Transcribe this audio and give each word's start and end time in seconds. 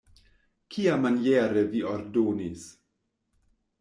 Kiamaniere 0.75 1.63
vi 1.75 1.83
ordonis? 1.93 2.67